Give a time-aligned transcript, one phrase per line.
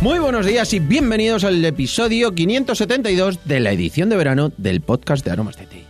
[0.00, 5.24] Muy buenos días y bienvenidos al episodio 572 de la edición de verano del podcast
[5.24, 5.87] de Aromas de Té.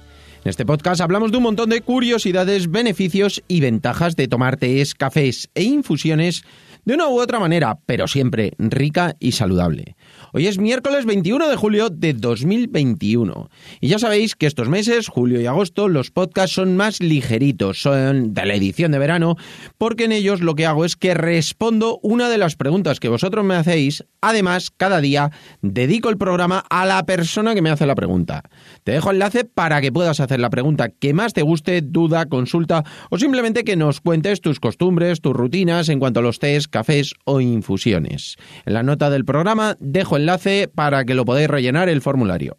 [0.49, 4.95] En este podcast hablamos de un montón de curiosidades, beneficios y ventajas de tomar tés,
[4.95, 6.43] cafés e infusiones
[6.89, 9.95] de una u otra manera, pero siempre rica y saludable.
[10.33, 13.51] Hoy es miércoles 21 de julio de 2021.
[13.83, 18.33] Y ya sabéis que estos meses, julio y agosto, los podcasts son más ligeritos, son
[18.33, 19.37] de la edición de verano,
[19.77, 23.45] porque en ellos lo que hago es que respondo una de las preguntas que vosotros
[23.45, 24.07] me hacéis.
[24.23, 28.45] Además, cada día dedico el programa a la persona que me hace la pregunta.
[28.85, 32.85] Te dejo enlace para que puedas hacer la pregunta que más te guste, duda, consulta
[33.11, 37.15] o simplemente que nos cuentes tus costumbres, tus rutinas en cuanto a los tés, cafés
[37.25, 38.37] o infusiones.
[38.67, 42.57] En la nota del programa dejo enlace para que lo podáis rellenar el formulario.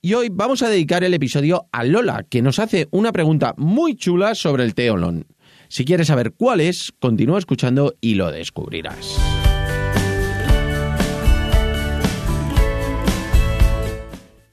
[0.00, 3.94] Y hoy vamos a dedicar el episodio a Lola, que nos hace una pregunta muy
[3.94, 5.26] chula sobre el té olón.
[5.68, 9.18] Si quieres saber cuál es, continúa escuchando y lo descubrirás.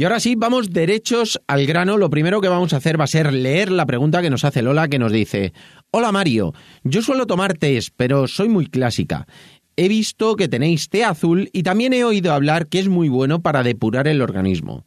[0.00, 1.98] Y ahora sí, vamos derechos al grano.
[1.98, 4.62] Lo primero que vamos a hacer va a ser leer la pregunta que nos hace
[4.62, 5.52] Lola, que nos dice,
[5.90, 9.26] Hola Mario, yo suelo tomar tés, pero soy muy clásica.
[9.76, 13.42] He visto que tenéis té azul y también he oído hablar que es muy bueno
[13.42, 14.86] para depurar el organismo.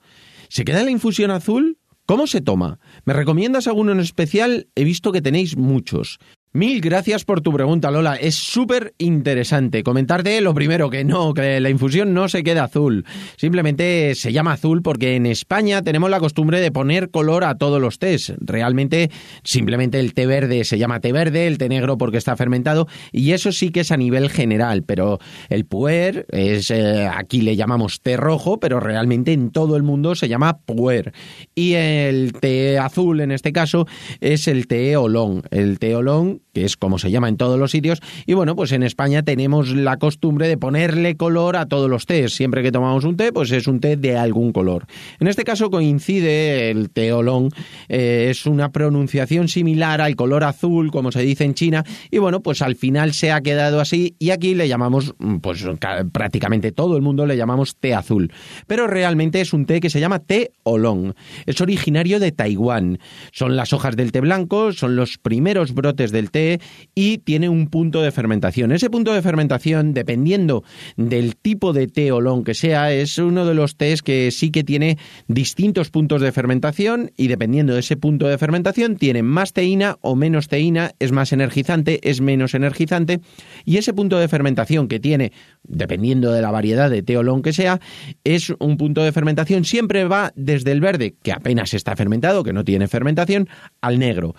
[0.49, 1.77] ¿Se queda la infusión azul?
[2.07, 2.79] ¿Cómo se toma?
[3.05, 4.67] ¿Me recomiendas alguno en especial?
[4.73, 6.17] He visto que tenéis muchos.
[6.55, 8.13] Mil gracias por tu pregunta, Lola.
[8.15, 9.81] Es súper interesante.
[9.81, 13.07] Comentarte lo primero, que no, que la infusión no se queda azul.
[13.37, 17.81] Simplemente se llama azul porque en España tenemos la costumbre de poner color a todos
[17.81, 18.33] los tés.
[18.39, 19.09] Realmente,
[19.43, 23.31] simplemente el té verde se llama té verde, el té negro porque está fermentado, y
[23.31, 24.83] eso sí que es a nivel general.
[24.83, 25.17] Pero
[25.49, 30.13] el puer es, eh, aquí le llamamos té rojo, pero realmente en todo el mundo
[30.13, 31.13] se llama puer.
[31.55, 33.87] Y el té azul, en este caso,
[34.21, 35.41] es el té olón.
[35.49, 37.99] El té olón que es como se llama en todos los sitios.
[38.25, 42.33] Y bueno, pues en España tenemos la costumbre de ponerle color a todos los tés.
[42.33, 44.85] Siempre que tomamos un té, pues es un té de algún color.
[45.19, 47.49] En este caso coincide el té olón,
[47.89, 52.41] eh, es una pronunciación similar al color azul, como se dice en China, y bueno,
[52.41, 55.65] pues al final se ha quedado así y aquí le llamamos, pues
[56.11, 58.31] prácticamente todo el mundo le llamamos té azul.
[58.67, 61.15] Pero realmente es un té que se llama té olón.
[61.45, 62.99] Es originario de Taiwán.
[63.31, 66.59] Son las hojas del té blanco, son los primeros brotes del té
[66.93, 68.73] y tiene un punto de fermentación.
[68.73, 70.63] Ese punto de fermentación, dependiendo
[70.97, 74.65] del tipo de té olón que sea, es uno de los tés que sí que
[74.65, 79.97] tiene distintos puntos de fermentación y dependiendo de ese punto de fermentación tiene más teína
[80.01, 83.21] o menos teína, es más energizante, es menos energizante
[83.63, 85.31] y ese punto de fermentación que tiene,
[85.63, 87.79] dependiendo de la variedad de té olón que sea,
[88.23, 92.53] es un punto de fermentación siempre va desde el verde, que apenas está fermentado, que
[92.53, 93.47] no tiene fermentación,
[93.81, 94.35] al negro.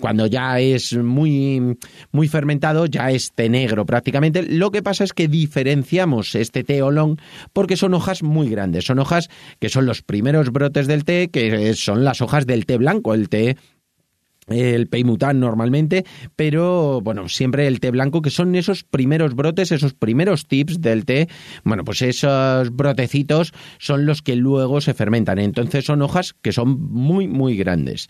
[0.00, 1.78] cuando ya es muy,
[2.10, 4.42] muy fermentado, ya es té negro prácticamente.
[4.42, 7.18] Lo que pasa es que diferenciamos este té olón
[7.52, 11.74] porque son hojas muy grandes, son hojas que son los primeros brotes del té, que
[11.74, 13.56] son las hojas del té blanco, el té
[14.48, 16.04] el peimután normalmente,
[16.36, 21.04] pero bueno, siempre el té blanco, que son esos primeros brotes, esos primeros tips del
[21.04, 21.28] té,
[21.64, 26.80] bueno, pues esos brotecitos son los que luego se fermentan, entonces son hojas que son
[26.80, 28.08] muy, muy grandes.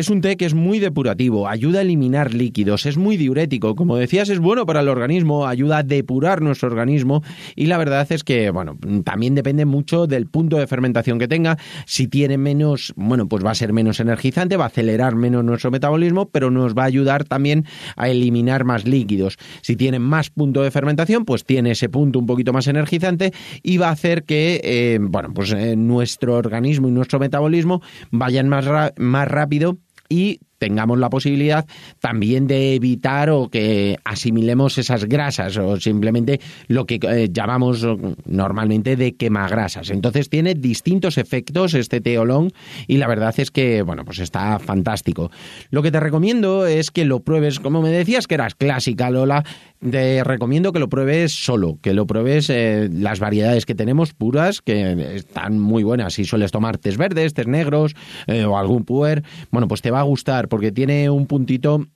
[0.00, 3.98] Es un té que es muy depurativo, ayuda a eliminar líquidos, es muy diurético, como
[3.98, 7.22] decías, es bueno para el organismo, ayuda a depurar nuestro organismo
[7.54, 11.58] y la verdad es que, bueno, también depende mucho del punto de fermentación que tenga.
[11.84, 15.70] Si tiene menos, bueno, pues va a ser menos energizante, va a acelerar menos nuestro
[15.70, 19.36] metabolismo, pero nos va a ayudar también a eliminar más líquidos.
[19.60, 23.76] Si tiene más punto de fermentación, pues tiene ese punto un poquito más energizante y
[23.76, 28.64] va a hacer que, eh, bueno, pues eh, nuestro organismo y nuestro metabolismo vayan más,
[28.96, 29.76] más rápido
[30.10, 31.66] y tengamos la posibilidad
[32.00, 37.86] también de evitar o que asimilemos esas grasas o simplemente lo que eh, llamamos
[38.26, 39.90] normalmente de quemagrasas.
[39.90, 42.52] Entonces tiene distintos efectos este teolón
[42.86, 45.30] y la verdad es que, bueno, pues está fantástico.
[45.70, 49.44] Lo que te recomiendo es que lo pruebes, como me decías que eras clásica, Lola,
[49.80, 54.60] te recomiendo que lo pruebes solo, que lo pruebes eh, las variedades que tenemos puras,
[54.60, 56.14] que están muy buenas.
[56.14, 57.94] Si sueles tomar tés verdes, tés negros
[58.26, 61.86] eh, o algún puer, bueno, pues te va a gustar porque tiene un puntito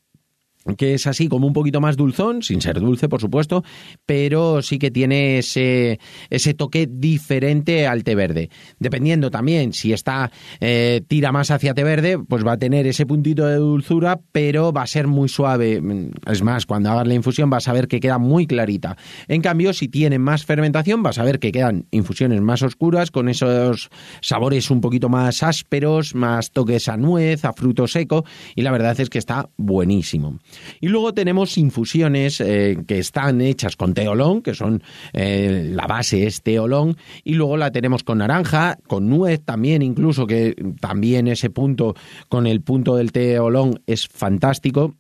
[0.77, 3.63] que es así como un poquito más dulzón, sin ser dulce por supuesto,
[4.07, 5.99] pero sí que tiene ese,
[6.31, 8.51] ese toque diferente al té verde.
[8.79, 10.31] Dependiendo también si está
[10.61, 14.73] eh, tira más hacia té verde, pues va a tener ese puntito de dulzura, pero
[14.73, 15.83] va a ser muy suave.
[16.27, 18.97] Es más, cuando hagas la infusión vas a ver que queda muy clarita.
[19.29, 23.29] En cambio, si tiene más fermentación, vas a ver que quedan infusiones más oscuras, con
[23.29, 23.91] esos
[24.21, 28.25] sabores un poquito más ásperos, más toques a nuez, a fruto seco,
[28.55, 30.39] y la verdad es que está buenísimo.
[30.81, 36.27] Y luego tenemos infusiones eh, que están hechas con teolón, que son eh, la base
[36.27, 41.51] es teolón, y luego la tenemos con naranja, con nuez también, incluso que también ese
[41.51, 41.95] punto
[42.29, 44.95] con el punto del teolón es fantástico.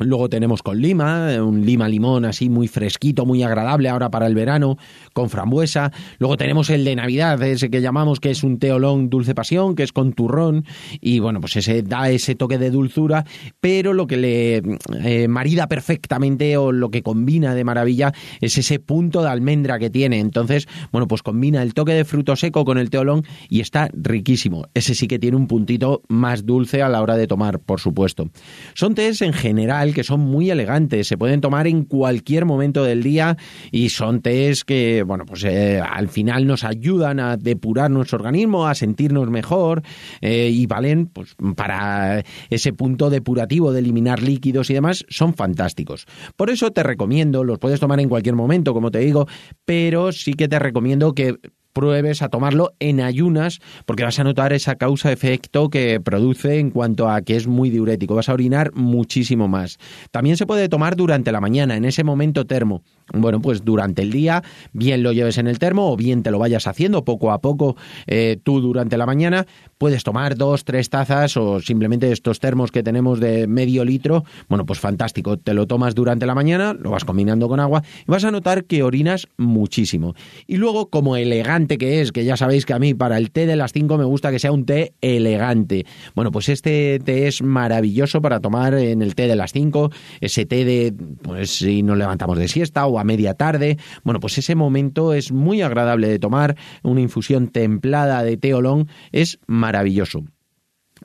[0.00, 4.34] Luego tenemos con lima, un lima limón así muy fresquito, muy agradable ahora para el
[4.34, 4.76] verano,
[5.12, 5.92] con frambuesa.
[6.18, 9.84] Luego tenemos el de Navidad, ese que llamamos que es un teolón dulce pasión, que
[9.84, 10.64] es con turrón.
[11.00, 13.24] Y bueno, pues ese da ese toque de dulzura,
[13.60, 14.62] pero lo que le
[15.04, 19.90] eh, marida perfectamente o lo que combina de maravilla es ese punto de almendra que
[19.90, 20.18] tiene.
[20.18, 24.66] Entonces, bueno, pues combina el toque de fruto seco con el teolón y está riquísimo.
[24.74, 28.28] Ese sí que tiene un puntito más dulce a la hora de tomar, por supuesto.
[28.74, 33.02] Son tés en general que son muy elegantes, se pueden tomar en cualquier momento del
[33.02, 33.36] día
[33.70, 38.66] y son tés que, bueno, pues eh, al final nos ayudan a depurar nuestro organismo,
[38.66, 39.82] a sentirnos mejor
[40.20, 46.06] eh, y valen pues para ese punto depurativo de eliminar líquidos y demás, son fantásticos.
[46.36, 49.26] Por eso te recomiendo, los puedes tomar en cualquier momento, como te digo,
[49.64, 51.36] pero sí que te recomiendo que
[51.74, 57.10] pruebes a tomarlo en ayunas porque vas a notar esa causa-efecto que produce en cuanto
[57.10, 58.14] a que es muy diurético.
[58.14, 59.78] Vas a orinar muchísimo más.
[60.10, 62.82] También se puede tomar durante la mañana, en ese momento termo.
[63.12, 64.42] Bueno, pues durante el día,
[64.72, 67.76] bien lo lleves en el termo o bien te lo vayas haciendo poco a poco
[68.06, 69.46] eh, tú durante la mañana.
[69.78, 74.24] Puedes tomar dos, tres tazas o simplemente estos termos que tenemos de medio litro.
[74.48, 75.36] Bueno, pues fantástico.
[75.36, 78.64] Te lo tomas durante la mañana, lo vas combinando con agua y vas a notar
[78.64, 80.14] que orinas muchísimo.
[80.46, 83.46] Y luego, como elegante que es, que ya sabéis que a mí para el té
[83.46, 85.84] de las 5 me gusta que sea un té elegante.
[86.14, 89.90] Bueno, pues este té es maravilloso para tomar en el té de las 5,
[90.20, 93.78] ese té de, pues si nos levantamos de siesta a media tarde.
[94.02, 96.56] Bueno, pues ese momento es muy agradable de tomar.
[96.82, 100.24] Una infusión templada de té olón es maravilloso.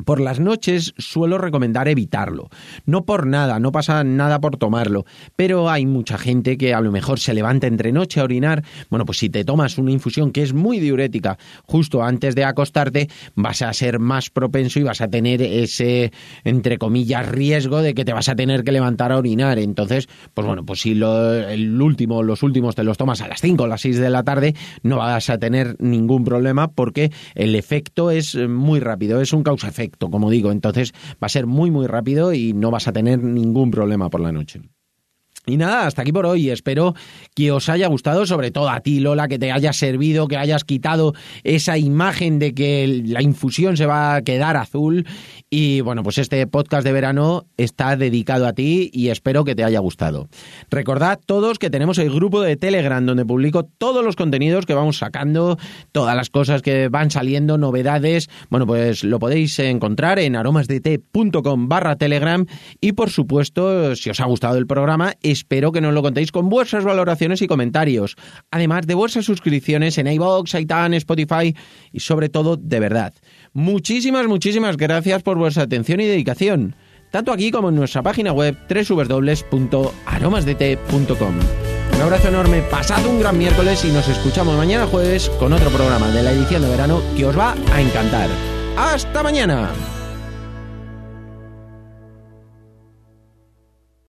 [0.05, 2.49] Por las noches suelo recomendar evitarlo.
[2.85, 5.05] No por nada, no pasa nada por tomarlo,
[5.35, 8.63] pero hay mucha gente que a lo mejor se levanta entre noche a orinar.
[8.89, 13.09] Bueno, pues si te tomas una infusión que es muy diurética justo antes de acostarte,
[13.35, 16.13] vas a ser más propenso y vas a tener ese,
[16.45, 19.59] entre comillas, riesgo de que te vas a tener que levantar a orinar.
[19.59, 23.41] Entonces, pues bueno, pues si lo, el último, los últimos te los tomas a las
[23.41, 27.55] 5 o las 6 de la tarde, no vas a tener ningún problema porque el
[27.55, 30.51] efecto es muy rápido, es un causa-efecto como digo.
[30.51, 34.21] Entonces va a ser muy, muy rápido y no vas a tener ningún problema por
[34.21, 34.61] la noche.
[35.45, 36.49] Y nada, hasta aquí por hoy.
[36.49, 36.93] Espero
[37.33, 40.63] que os haya gustado, sobre todo a ti, Lola, que te haya servido, que hayas
[40.63, 41.13] quitado
[41.43, 45.07] esa imagen de que la infusión se va a quedar azul.
[45.49, 49.63] Y bueno, pues este podcast de verano está dedicado a ti y espero que te
[49.63, 50.27] haya gustado.
[50.69, 54.97] Recordad todos que tenemos el grupo de Telegram donde publico todos los contenidos que vamos
[54.97, 55.57] sacando,
[55.91, 58.29] todas las cosas que van saliendo, novedades.
[58.49, 62.45] Bueno, pues lo podéis encontrar en aromasdt.com barra Telegram.
[62.81, 66.49] Y por supuesto, si os ha gustado el programa, espero que nos lo contéis con
[66.49, 68.15] vuestras valoraciones y comentarios,
[68.51, 71.55] además de vuestras suscripciones en iVoox, iTunes, Spotify
[71.91, 73.13] y sobre todo, de verdad.
[73.53, 76.75] Muchísimas, muchísimas gracias por vuestra atención y dedicación,
[77.11, 81.35] tanto aquí como en nuestra página web www.aromasdt.com.
[81.95, 86.07] Un abrazo enorme, pasad un gran miércoles y nos escuchamos mañana jueves con otro programa
[86.09, 88.29] de la edición de verano que os va a encantar.
[88.77, 89.98] ¡Hasta mañana!